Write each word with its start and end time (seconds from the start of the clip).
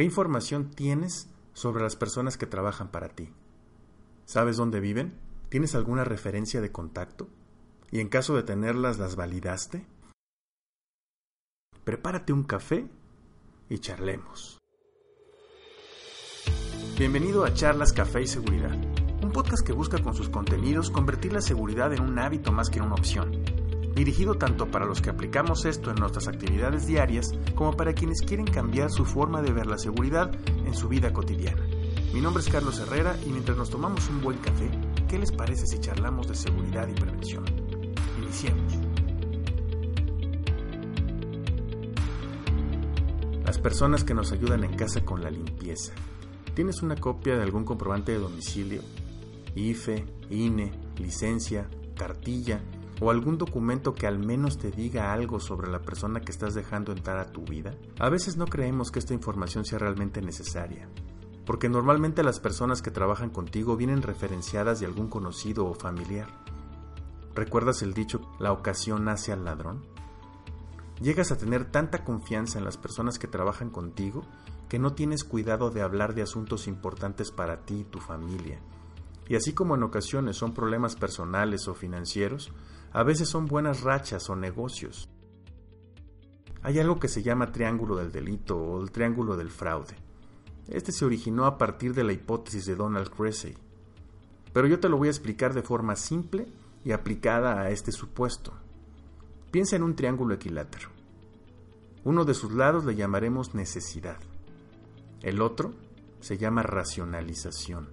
¿Qué 0.00 0.04
información 0.04 0.70
tienes 0.70 1.28
sobre 1.52 1.82
las 1.82 1.94
personas 1.94 2.38
que 2.38 2.46
trabajan 2.46 2.90
para 2.90 3.10
ti? 3.10 3.34
¿Sabes 4.24 4.56
dónde 4.56 4.80
viven? 4.80 5.20
¿Tienes 5.50 5.74
alguna 5.74 6.04
referencia 6.04 6.62
de 6.62 6.72
contacto? 6.72 7.28
¿Y 7.90 8.00
en 8.00 8.08
caso 8.08 8.34
de 8.34 8.42
tenerlas, 8.42 8.98
las 8.98 9.14
validaste? 9.14 9.86
Prepárate 11.84 12.32
un 12.32 12.44
café 12.44 12.88
y 13.68 13.78
charlemos. 13.78 14.58
Bienvenido 16.96 17.44
a 17.44 17.52
Charlas 17.52 17.92
Café 17.92 18.22
y 18.22 18.26
Seguridad, 18.26 18.74
un 19.22 19.32
podcast 19.32 19.66
que 19.66 19.74
busca 19.74 20.02
con 20.02 20.14
sus 20.14 20.30
contenidos 20.30 20.90
convertir 20.90 21.34
la 21.34 21.42
seguridad 21.42 21.92
en 21.92 22.00
un 22.00 22.18
hábito 22.18 22.52
más 22.52 22.70
que 22.70 22.80
una 22.80 22.94
opción 22.94 23.39
dirigido 23.94 24.34
tanto 24.34 24.70
para 24.70 24.86
los 24.86 25.00
que 25.00 25.10
aplicamos 25.10 25.64
esto 25.64 25.90
en 25.90 25.96
nuestras 25.96 26.28
actividades 26.28 26.86
diarias 26.86 27.32
como 27.54 27.76
para 27.76 27.92
quienes 27.92 28.22
quieren 28.22 28.46
cambiar 28.46 28.90
su 28.90 29.04
forma 29.04 29.42
de 29.42 29.52
ver 29.52 29.66
la 29.66 29.78
seguridad 29.78 30.30
en 30.46 30.74
su 30.74 30.88
vida 30.88 31.12
cotidiana. 31.12 31.66
Mi 32.12 32.20
nombre 32.20 32.42
es 32.42 32.48
Carlos 32.48 32.78
Herrera 32.80 33.16
y 33.26 33.30
mientras 33.30 33.56
nos 33.56 33.70
tomamos 33.70 34.08
un 34.08 34.20
buen 34.20 34.38
café, 34.38 34.70
¿qué 35.08 35.18
les 35.18 35.32
parece 35.32 35.66
si 35.66 35.78
charlamos 35.78 36.28
de 36.28 36.34
seguridad 36.34 36.88
y 36.88 36.94
prevención? 36.94 37.44
Iniciemos. 38.18 38.74
Las 43.44 43.58
personas 43.58 44.04
que 44.04 44.14
nos 44.14 44.32
ayudan 44.32 44.64
en 44.64 44.76
casa 44.76 45.04
con 45.04 45.22
la 45.22 45.30
limpieza. 45.30 45.92
¿Tienes 46.54 46.82
una 46.82 46.96
copia 46.96 47.36
de 47.36 47.42
algún 47.42 47.64
comprobante 47.64 48.12
de 48.12 48.18
domicilio? 48.18 48.82
IFE, 49.54 50.04
INE, 50.30 50.72
licencia, 50.98 51.68
cartilla 51.96 52.60
o 53.00 53.10
algún 53.10 53.38
documento 53.38 53.94
que 53.94 54.06
al 54.06 54.18
menos 54.18 54.58
te 54.58 54.70
diga 54.70 55.12
algo 55.12 55.40
sobre 55.40 55.70
la 55.70 55.80
persona 55.80 56.20
que 56.20 56.30
estás 56.30 56.54
dejando 56.54 56.92
entrar 56.92 57.18
a 57.18 57.32
tu 57.32 57.42
vida? 57.44 57.74
A 57.98 58.08
veces 58.08 58.36
no 58.36 58.46
creemos 58.46 58.90
que 58.90 58.98
esta 58.98 59.14
información 59.14 59.64
sea 59.64 59.78
realmente 59.78 60.20
necesaria, 60.20 60.88
porque 61.46 61.68
normalmente 61.68 62.22
las 62.22 62.40
personas 62.40 62.82
que 62.82 62.90
trabajan 62.90 63.30
contigo 63.30 63.76
vienen 63.76 64.02
referenciadas 64.02 64.80
de 64.80 64.86
algún 64.86 65.08
conocido 65.08 65.66
o 65.66 65.74
familiar. 65.74 66.28
¿Recuerdas 67.34 67.82
el 67.82 67.94
dicho, 67.94 68.20
la 68.38 68.52
ocasión 68.52 69.08
hace 69.08 69.32
al 69.32 69.44
ladrón? 69.44 69.82
Llegas 71.00 71.32
a 71.32 71.38
tener 71.38 71.70
tanta 71.70 72.04
confianza 72.04 72.58
en 72.58 72.64
las 72.64 72.76
personas 72.76 73.18
que 73.18 73.26
trabajan 73.26 73.70
contigo 73.70 74.22
que 74.68 74.78
no 74.78 74.92
tienes 74.92 75.24
cuidado 75.24 75.70
de 75.70 75.82
hablar 75.82 76.14
de 76.14 76.22
asuntos 76.22 76.68
importantes 76.68 77.32
para 77.32 77.62
ti 77.62 77.80
y 77.80 77.84
tu 77.84 77.98
familia. 77.98 78.60
Y 79.28 79.34
así 79.34 79.52
como 79.52 79.74
en 79.74 79.82
ocasiones 79.82 80.36
son 80.36 80.54
problemas 80.54 80.96
personales 80.96 81.66
o 81.68 81.74
financieros, 81.74 82.52
a 82.92 83.02
veces 83.02 83.28
son 83.28 83.46
buenas 83.46 83.82
rachas 83.82 84.28
o 84.30 84.36
negocios. 84.36 85.08
Hay 86.62 86.78
algo 86.78 86.98
que 86.98 87.08
se 87.08 87.22
llama 87.22 87.52
triángulo 87.52 87.96
del 87.96 88.12
delito 88.12 88.56
o 88.56 88.82
el 88.82 88.90
triángulo 88.90 89.36
del 89.36 89.50
fraude. 89.50 89.94
Este 90.68 90.92
se 90.92 91.04
originó 91.04 91.46
a 91.46 91.56
partir 91.56 91.94
de 91.94 92.04
la 92.04 92.12
hipótesis 92.12 92.66
de 92.66 92.76
Donald 92.76 93.10
Cressy. 93.10 93.54
Pero 94.52 94.66
yo 94.66 94.80
te 94.80 94.88
lo 94.88 94.98
voy 94.98 95.08
a 95.08 95.12
explicar 95.12 95.54
de 95.54 95.62
forma 95.62 95.96
simple 95.96 96.46
y 96.84 96.92
aplicada 96.92 97.60
a 97.60 97.70
este 97.70 97.92
supuesto. 97.92 98.52
Piensa 99.50 99.76
en 99.76 99.82
un 99.82 99.96
triángulo 99.96 100.34
equilátero. 100.34 100.88
Uno 102.04 102.24
de 102.24 102.34
sus 102.34 102.52
lados 102.52 102.84
le 102.84 102.94
llamaremos 102.94 103.54
necesidad. 103.54 104.18
El 105.22 105.42
otro 105.42 105.72
se 106.20 106.38
llama 106.38 106.62
racionalización. 106.62 107.88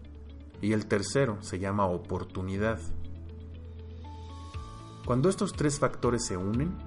Y 0.61 0.73
el 0.73 0.87
tercero 0.87 1.41
se 1.41 1.59
llama 1.59 1.85
oportunidad. 1.85 2.79
Cuando 5.07 5.29
estos 5.29 5.53
tres 5.53 5.79
factores 5.79 6.25
se 6.25 6.35
unen, 6.35 6.77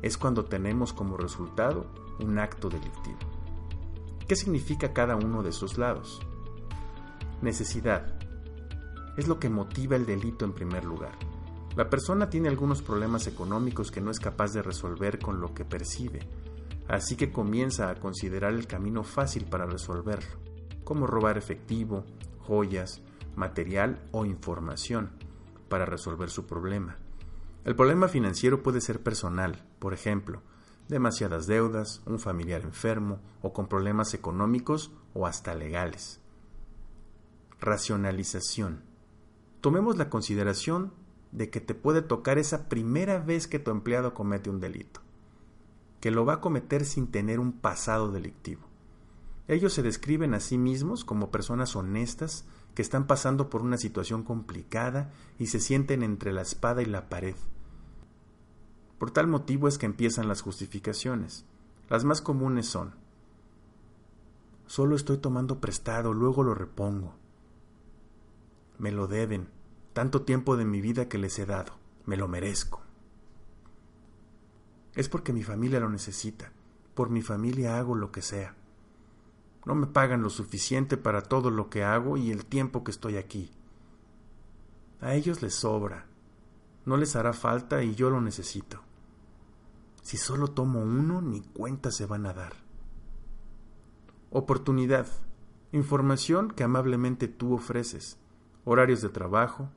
es 0.00 0.16
cuando 0.16 0.44
tenemos 0.44 0.92
como 0.92 1.16
resultado 1.16 1.86
un 2.20 2.38
acto 2.38 2.68
delictivo. 2.68 3.18
¿Qué 4.28 4.36
significa 4.36 4.92
cada 4.92 5.16
uno 5.16 5.42
de 5.42 5.50
esos 5.50 5.76
lados? 5.76 6.20
Necesidad. 7.42 8.16
Es 9.16 9.26
lo 9.26 9.40
que 9.40 9.48
motiva 9.48 9.96
el 9.96 10.06
delito 10.06 10.44
en 10.44 10.52
primer 10.52 10.84
lugar. 10.84 11.18
La 11.74 11.90
persona 11.90 12.30
tiene 12.30 12.48
algunos 12.48 12.80
problemas 12.80 13.26
económicos 13.26 13.90
que 13.90 14.00
no 14.00 14.12
es 14.12 14.20
capaz 14.20 14.52
de 14.52 14.62
resolver 14.62 15.18
con 15.18 15.40
lo 15.40 15.52
que 15.52 15.64
percibe, 15.64 16.20
así 16.86 17.16
que 17.16 17.32
comienza 17.32 17.90
a 17.90 17.96
considerar 17.96 18.52
el 18.52 18.68
camino 18.68 19.02
fácil 19.02 19.46
para 19.46 19.66
resolverlo, 19.66 20.38
como 20.84 21.08
robar 21.08 21.36
efectivo, 21.38 22.04
joyas, 22.38 23.02
material 23.34 24.00
o 24.12 24.24
información 24.24 25.10
para 25.68 25.86
resolver 25.86 26.30
su 26.30 26.46
problema. 26.46 26.98
El 27.64 27.76
problema 27.76 28.08
financiero 28.08 28.62
puede 28.62 28.82
ser 28.82 29.02
personal, 29.02 29.66
por 29.78 29.94
ejemplo, 29.94 30.42
demasiadas 30.88 31.46
deudas, 31.46 32.02
un 32.04 32.18
familiar 32.18 32.60
enfermo 32.62 33.20
o 33.40 33.54
con 33.54 33.68
problemas 33.68 34.12
económicos 34.12 34.92
o 35.14 35.26
hasta 35.26 35.54
legales. 35.54 36.20
Racionalización. 37.60 38.82
Tomemos 39.62 39.96
la 39.96 40.10
consideración 40.10 40.92
de 41.32 41.48
que 41.48 41.62
te 41.62 41.74
puede 41.74 42.02
tocar 42.02 42.36
esa 42.36 42.68
primera 42.68 43.18
vez 43.18 43.46
que 43.48 43.58
tu 43.58 43.70
empleado 43.70 44.12
comete 44.12 44.50
un 44.50 44.60
delito, 44.60 45.00
que 46.00 46.10
lo 46.10 46.26
va 46.26 46.34
a 46.34 46.40
cometer 46.42 46.84
sin 46.84 47.06
tener 47.06 47.40
un 47.40 47.52
pasado 47.52 48.12
delictivo. 48.12 48.62
Ellos 49.48 49.72
se 49.72 49.82
describen 49.82 50.34
a 50.34 50.40
sí 50.40 50.58
mismos 50.58 51.02
como 51.04 51.30
personas 51.30 51.76
honestas 51.76 52.44
que 52.74 52.82
están 52.82 53.06
pasando 53.06 53.48
por 53.48 53.62
una 53.62 53.78
situación 53.78 54.22
complicada 54.22 55.12
y 55.38 55.46
se 55.46 55.60
sienten 55.60 56.02
entre 56.02 56.32
la 56.32 56.42
espada 56.42 56.82
y 56.82 56.86
la 56.86 57.08
pared. 57.08 57.36
Por 59.04 59.10
tal 59.10 59.26
motivo 59.26 59.68
es 59.68 59.76
que 59.76 59.84
empiezan 59.84 60.28
las 60.28 60.40
justificaciones. 60.40 61.44
Las 61.90 62.04
más 62.04 62.22
comunes 62.22 62.64
son 62.64 62.94
Solo 64.66 64.96
estoy 64.96 65.18
tomando 65.18 65.60
prestado, 65.60 66.14
luego 66.14 66.42
lo 66.42 66.54
repongo. 66.54 67.14
Me 68.78 68.92
lo 68.92 69.06
deben, 69.06 69.50
tanto 69.92 70.22
tiempo 70.22 70.56
de 70.56 70.64
mi 70.64 70.80
vida 70.80 71.06
que 71.06 71.18
les 71.18 71.38
he 71.38 71.44
dado, 71.44 71.74
me 72.06 72.16
lo 72.16 72.28
merezco. 72.28 72.80
Es 74.94 75.10
porque 75.10 75.34
mi 75.34 75.42
familia 75.42 75.80
lo 75.80 75.90
necesita, 75.90 76.50
por 76.94 77.10
mi 77.10 77.20
familia 77.20 77.76
hago 77.76 77.96
lo 77.96 78.10
que 78.10 78.22
sea. 78.22 78.54
No 79.66 79.74
me 79.74 79.86
pagan 79.86 80.22
lo 80.22 80.30
suficiente 80.30 80.96
para 80.96 81.20
todo 81.20 81.50
lo 81.50 81.68
que 81.68 81.84
hago 81.84 82.16
y 82.16 82.30
el 82.30 82.46
tiempo 82.46 82.84
que 82.84 82.92
estoy 82.92 83.18
aquí. 83.18 83.50
A 85.02 85.12
ellos 85.12 85.42
les 85.42 85.54
sobra, 85.54 86.06
no 86.86 86.96
les 86.96 87.16
hará 87.16 87.34
falta 87.34 87.82
y 87.82 87.94
yo 87.94 88.08
lo 88.08 88.22
necesito. 88.22 88.80
Si 90.04 90.18
solo 90.18 90.48
tomo 90.48 90.82
uno, 90.82 91.22
ni 91.22 91.40
cuenta 91.40 91.90
se 91.90 92.04
van 92.04 92.26
a 92.26 92.34
dar. 92.34 92.52
Oportunidad. 94.28 95.06
Información 95.72 96.50
que 96.50 96.62
amablemente 96.62 97.26
tú 97.26 97.54
ofreces. 97.54 98.18
Horarios 98.66 99.00
de 99.00 99.08
trabajo. 99.08 99.70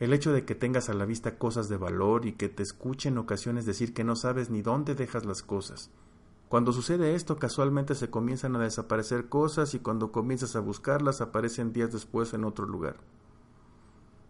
El 0.00 0.14
hecho 0.14 0.32
de 0.32 0.46
que 0.46 0.54
tengas 0.54 0.88
a 0.88 0.94
la 0.94 1.04
vista 1.04 1.36
cosas 1.36 1.68
de 1.68 1.76
valor 1.76 2.24
y 2.24 2.32
que 2.32 2.48
te 2.48 2.62
escuche 2.62 3.10
en 3.10 3.18
ocasiones 3.18 3.66
decir 3.66 3.92
que 3.92 4.04
no 4.04 4.16
sabes 4.16 4.48
ni 4.48 4.62
dónde 4.62 4.94
dejas 4.94 5.26
las 5.26 5.42
cosas. 5.42 5.90
Cuando 6.48 6.72
sucede 6.72 7.14
esto, 7.14 7.36
casualmente 7.36 7.94
se 7.94 8.08
comienzan 8.08 8.56
a 8.56 8.60
desaparecer 8.60 9.28
cosas 9.28 9.74
y 9.74 9.80
cuando 9.80 10.12
comienzas 10.12 10.56
a 10.56 10.60
buscarlas 10.60 11.20
aparecen 11.20 11.74
días 11.74 11.92
después 11.92 12.32
en 12.32 12.44
otro 12.44 12.64
lugar. 12.64 12.96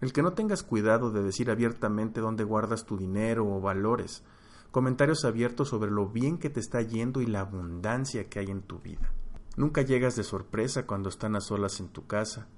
El 0.00 0.12
que 0.12 0.22
no 0.22 0.32
tengas 0.32 0.64
cuidado 0.64 1.12
de 1.12 1.22
decir 1.22 1.48
abiertamente 1.48 2.20
dónde 2.20 2.42
guardas 2.42 2.86
tu 2.86 2.96
dinero 2.96 3.46
o 3.46 3.60
valores, 3.60 4.24
comentarios 4.74 5.24
abiertos 5.24 5.68
sobre 5.68 5.92
lo 5.92 6.08
bien 6.08 6.36
que 6.36 6.50
te 6.50 6.58
está 6.58 6.82
yendo 6.82 7.20
y 7.20 7.26
la 7.26 7.42
abundancia 7.42 8.28
que 8.28 8.40
hay 8.40 8.46
en 8.50 8.62
tu 8.62 8.80
vida. 8.80 9.12
Nunca 9.56 9.82
llegas 9.82 10.16
de 10.16 10.24
sorpresa 10.24 10.84
cuando 10.84 11.10
están 11.10 11.36
a 11.36 11.40
solas 11.40 11.78
en 11.78 11.90
tu 11.90 12.08
casa. 12.08 12.48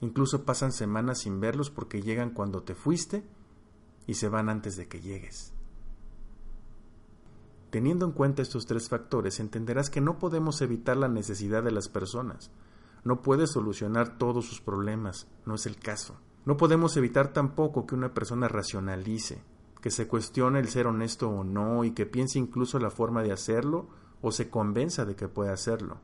Incluso 0.00 0.46
pasan 0.46 0.72
semanas 0.72 1.18
sin 1.18 1.38
verlos 1.38 1.68
porque 1.68 2.00
llegan 2.00 2.30
cuando 2.30 2.62
te 2.62 2.74
fuiste 2.74 3.28
y 4.06 4.14
se 4.14 4.30
van 4.30 4.48
antes 4.48 4.78
de 4.78 4.88
que 4.88 5.02
llegues. 5.02 5.52
Teniendo 7.68 8.06
en 8.06 8.12
cuenta 8.12 8.40
estos 8.40 8.64
tres 8.64 8.88
factores, 8.88 9.38
entenderás 9.38 9.90
que 9.90 10.00
no 10.00 10.18
podemos 10.18 10.62
evitar 10.62 10.96
la 10.96 11.08
necesidad 11.08 11.62
de 11.62 11.72
las 11.72 11.90
personas. 11.90 12.50
No 13.04 13.20
puedes 13.20 13.50
solucionar 13.50 14.16
todos 14.16 14.46
sus 14.46 14.62
problemas, 14.62 15.28
no 15.44 15.56
es 15.56 15.66
el 15.66 15.76
caso. 15.76 16.16
No 16.46 16.56
podemos 16.56 16.96
evitar 16.96 17.34
tampoco 17.34 17.84
que 17.84 17.94
una 17.94 18.14
persona 18.14 18.48
racionalice, 18.48 19.42
que 19.80 19.90
se 19.90 20.06
cuestione 20.06 20.58
el 20.58 20.68
ser 20.68 20.86
honesto 20.86 21.28
o 21.30 21.44
no 21.44 21.84
y 21.84 21.92
que 21.92 22.06
piense 22.06 22.38
incluso 22.38 22.78
la 22.78 22.90
forma 22.90 23.22
de 23.22 23.32
hacerlo 23.32 23.88
o 24.22 24.32
se 24.32 24.50
convenza 24.50 25.04
de 25.04 25.16
que 25.16 25.28
puede 25.28 25.50
hacerlo. 25.50 25.98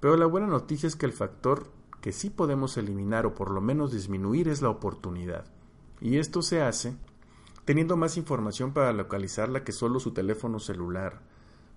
Pero 0.00 0.16
la 0.16 0.26
buena 0.26 0.46
noticia 0.46 0.86
es 0.86 0.96
que 0.96 1.06
el 1.06 1.12
factor 1.12 1.68
que 2.00 2.12
sí 2.12 2.30
podemos 2.30 2.76
eliminar 2.76 3.26
o 3.26 3.34
por 3.34 3.50
lo 3.50 3.60
menos 3.60 3.92
disminuir 3.92 4.48
es 4.48 4.62
la 4.62 4.70
oportunidad. 4.70 5.44
Y 6.00 6.18
esto 6.18 6.42
se 6.42 6.62
hace 6.62 6.96
teniendo 7.64 7.96
más 7.96 8.16
información 8.16 8.72
para 8.72 8.92
localizarla 8.92 9.62
que 9.64 9.72
solo 9.72 10.00
su 10.00 10.12
teléfono 10.12 10.58
celular, 10.58 11.20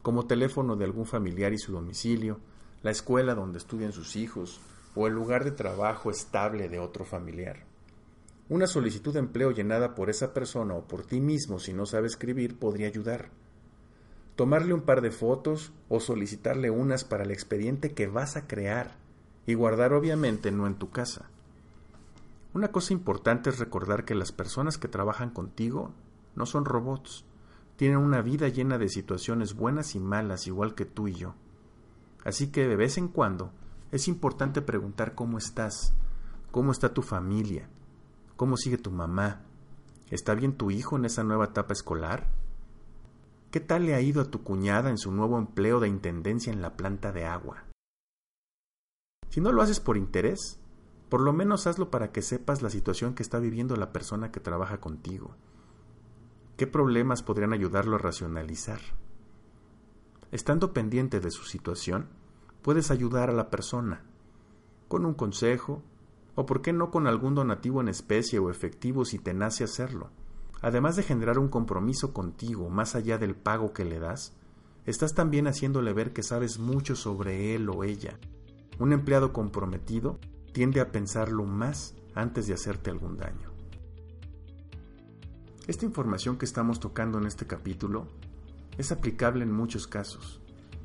como 0.02 0.26
teléfono 0.26 0.76
de 0.76 0.86
algún 0.86 1.06
familiar 1.06 1.54
y 1.54 1.58
su 1.58 1.72
domicilio, 1.72 2.40
la 2.82 2.92
escuela 2.92 3.36
donde 3.36 3.60
estudian 3.60 3.92
sus 3.92 4.16
hijos 4.16 4.60
o 4.96 5.08
el 5.08 5.14
lugar 5.14 5.44
de 5.44 5.52
trabajo 5.52 6.10
estable 6.10 6.68
de 6.68 6.80
otro 6.80 7.06
familiar. 7.06 7.66
Una 8.50 8.68
solicitud 8.68 9.14
de 9.14 9.20
empleo 9.20 9.52
llenada 9.52 9.96
por 9.96 10.10
esa 10.10 10.34
persona 10.34 10.74
o 10.74 10.88
por 10.88 11.06
ti 11.06 11.22
mismo 11.22 11.60
si 11.60 11.74
no 11.74 11.86
sabe 11.86 12.08
escribir 12.08 12.60
podría 12.60 12.88
ayudar. 12.88 13.30
tomarle 14.36 14.74
un 14.74 14.82
par 14.82 15.02
de 15.02 15.12
fotos 15.12 15.72
o 15.90 16.00
solicitarle 16.00 16.72
unas 16.72 17.04
para 17.04 17.24
el 17.24 17.32
expediente 17.32 17.94
que 17.94 18.08
vas 18.08 18.36
a 18.36 18.48
crear 18.48 18.96
y 19.46 19.54
guardar 19.54 19.94
obviamente 19.94 20.52
no 20.52 20.66
en 20.68 20.76
tu 20.76 20.90
casa. 20.90 21.30
Una 22.54 22.70
cosa 22.70 22.94
importante 22.94 23.50
es 23.50 23.60
recordar 23.60 24.06
que 24.06 24.16
las 24.16 24.32
personas 24.32 24.78
que 24.78 24.88
trabajan 24.88 25.30
contigo 25.30 25.92
no 26.36 26.46
son 26.46 26.66
robots, 26.66 27.26
tienen 27.76 27.98
una 27.98 28.22
vida 28.22 28.48
llena 28.48 28.78
de 28.78 28.90
situaciones 28.90 29.56
buenas 29.56 29.96
y 29.96 30.00
malas 30.00 30.48
igual 30.48 30.76
que 30.76 30.86
tú 30.86 31.08
y 31.08 31.14
yo. 31.14 31.36
Así 32.24 32.48
que 32.48 32.68
de 32.68 32.76
vez 32.76 32.98
en 32.98 33.08
cuando 33.08 33.52
es 33.92 34.08
importante 34.08 34.62
preguntar 34.62 35.14
cómo 35.14 35.38
estás, 35.38 35.94
cómo 36.52 36.72
está 36.72 36.94
tu 36.94 37.02
familia, 37.02 37.68
cómo 38.44 38.58
sigue 38.58 38.78
tu 38.78 38.92
mamá, 38.92 39.40
¿está 40.12 40.36
bien 40.36 40.58
tu 40.58 40.70
hijo 40.70 40.98
en 40.98 41.06
esa 41.06 41.24
nueva 41.24 41.46
etapa 41.46 41.72
escolar? 41.72 42.30
¿Qué 43.52 43.62
tal 43.62 43.86
le 43.86 43.96
ha 43.96 44.02
ido 44.02 44.22
a 44.22 44.30
tu 44.30 44.44
cuñada 44.44 44.90
en 44.90 44.98
su 44.98 45.14
nuevo 45.14 45.38
empleo 45.38 45.80
de 45.80 45.88
intendencia 45.88 46.52
en 46.52 46.62
la 46.62 46.76
planta 46.76 47.14
de 47.14 47.24
agua? 47.24 47.64
Si 49.30 49.40
no 49.40 49.54
lo 49.54 49.62
haces 49.62 49.80
por 49.80 49.96
interés, 49.96 50.60
por 51.08 51.22
lo 51.22 51.32
menos 51.32 51.68
hazlo 51.68 51.90
para 51.90 52.12
que 52.12 52.22
sepas 52.22 52.62
la 52.62 52.70
situación 52.70 53.16
que 53.16 53.24
está 53.24 53.40
viviendo 53.40 53.78
la 53.78 53.94
persona 53.94 54.30
que 54.30 54.42
trabaja 54.42 54.82
contigo. 54.82 55.38
¿Qué 56.58 56.68
problemas 56.68 57.24
podrían 57.24 57.54
ayudarlo 57.54 57.96
a 57.96 58.00
racionalizar? 58.00 58.82
Estando 60.34 60.74
pendiente 60.74 61.22
de 61.22 61.32
su 61.32 61.46
situación, 61.46 62.10
puedes 62.62 62.92
ayudar 62.92 63.30
a 63.30 63.34
la 63.34 63.50
persona, 63.50 64.04
con 64.90 65.06
un 65.06 65.14
consejo, 65.14 65.82
o 66.36 66.46
por 66.46 66.62
qué 66.62 66.74
no 66.74 66.92
con 66.92 67.08
algún 67.08 67.36
donativo 67.36 67.82
en 67.82 67.90
especie 67.90 68.40
o 68.40 68.50
efectivo 68.50 69.06
si 69.06 69.20
te 69.20 69.34
nace 69.34 69.64
hacerlo. 69.64 70.10
Además 70.62 70.96
de 70.96 71.04
generar 71.04 71.40
un 71.40 71.50
compromiso 71.50 72.14
contigo 72.14 72.70
más 72.70 72.96
allá 72.96 73.18
del 73.18 73.36
pago 73.36 73.74
que 73.74 73.86
le 73.86 74.00
das, 74.00 74.34
estás 74.86 75.14
también 75.14 75.48
haciéndole 75.48 75.94
ver 75.94 76.14
que 76.14 76.24
sabes 76.24 76.60
mucho 76.60 76.96
sobre 76.96 77.56
él 77.56 77.70
o 77.70 77.84
ella 77.84 78.18
un 78.80 78.92
empleado 78.92 79.34
comprometido 79.34 80.20
tiende 80.52 80.82
a 80.82 80.92
pensarlo 80.92 81.46
más 81.46 81.96
antes 82.16 82.48
de 82.48 82.54
hacerte 82.54 82.90
algún 82.90 83.18
daño. 83.18 83.52
Esta 85.68 85.86
información 85.86 86.38
que 86.38 86.46
estamos 86.46 86.80
tocando 86.80 87.18
en 87.18 87.26
este 87.26 87.48
capítulo 87.48 88.08
es 88.78 88.92
aplicable 88.92 89.44
en 89.44 89.52
muchos 89.52 89.88
casos, 89.88 90.42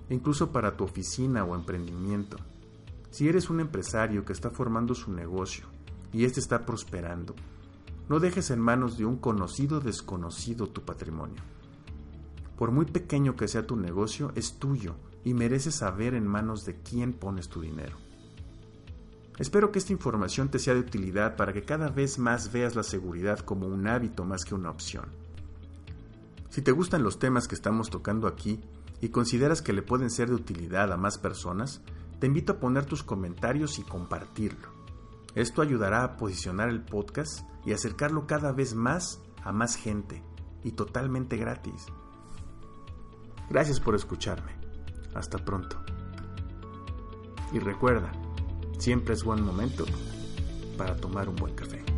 incluso 0.09 0.53
para 0.53 0.77
tu 0.77 0.85
oficina 0.85 1.45
o 1.45 1.55
emprendimiento. 1.55 2.37
Si 3.11 3.29
eres 3.29 3.51
un 3.51 3.61
empresario 3.61 4.25
que 4.25 4.33
está 4.33 4.51
formando 4.51 4.95
su 4.95 5.13
negocio 5.13 5.67
y 6.13 6.25
éste 6.25 6.41
está 6.41 6.67
prosperando, 6.67 7.35
no 8.09 8.21
dejes 8.21 8.51
en 8.51 8.61
manos 8.61 8.97
de 8.97 9.05
un 9.05 9.17
conocido 9.17 9.81
desconocido 9.81 10.69
tu 10.69 10.83
patrimonio. 10.83 11.43
Por 12.57 12.71
muy 12.73 12.87
pequeño 12.87 13.37
que 13.37 13.49
sea 13.49 13.67
tu 13.67 13.77
negocio, 13.77 14.33
es 14.35 14.59
tuyo 14.59 14.97
y 15.25 15.35
mereces 15.35 15.77
saber 15.77 16.15
en 16.15 16.27
manos 16.27 16.65
de 16.65 16.77
quién 16.77 17.13
pones 17.13 17.49
tu 17.49 17.61
dinero. 17.61 17.97
Espero 19.39 19.71
que 19.71 19.79
esta 19.79 19.93
información 19.93 20.49
te 20.49 20.59
sea 20.59 20.75
de 20.75 20.81
utilidad 20.81 21.37
para 21.37 21.53
que 21.53 21.63
cada 21.63 21.89
vez 21.91 22.19
más 22.19 22.51
veas 22.51 22.75
la 22.75 22.83
seguridad 22.83 23.39
como 23.39 23.69
un 23.69 23.87
hábito 23.87 24.25
más 24.25 24.45
que 24.45 24.55
una 24.55 24.71
opción. 24.71 25.07
Si 26.49 26.63
te 26.63 26.73
gustan 26.73 27.05
los 27.05 27.21
temas 27.21 27.47
que 27.47 27.55
estamos 27.55 27.91
tocando 27.91 28.27
aquí 28.27 28.61
y 29.01 29.11
consideras 29.11 29.63
que 29.63 29.73
le 29.73 29.83
pueden 29.83 30.11
ser 30.11 30.29
de 30.29 30.35
utilidad 30.35 30.93
a 30.93 30.97
más 30.97 31.19
personas, 31.19 31.83
te 32.19 32.27
invito 32.27 32.53
a 32.53 32.61
poner 32.61 32.85
tus 32.85 33.03
comentarios 33.03 33.79
y 33.79 33.83
compartirlo. 33.83 34.69
Esto 35.35 35.63
ayudará 35.63 36.03
a 36.03 36.17
posicionar 36.17 36.69
el 36.69 36.85
podcast 36.85 37.49
y 37.65 37.73
acercarlo 37.73 38.27
cada 38.27 38.53
vez 38.53 38.75
más 38.75 39.23
a 39.45 39.53
más 39.53 39.77
gente 39.77 40.23
y 40.65 40.73
totalmente 40.73 41.37
gratis. 41.37 41.87
Gracias 43.49 43.81
por 43.81 43.95
escucharme. 43.95 44.53
Hasta 45.15 45.39
pronto. 45.39 45.81
Y 47.53 47.59
recuerda, 47.61 48.13
siempre 48.79 49.15
es 49.15 49.25
buen 49.25 49.43
momento 49.43 49.85
para 50.77 50.97
tomar 50.97 51.29
un 51.29 51.37
buen 51.37 51.55
café. 51.55 51.98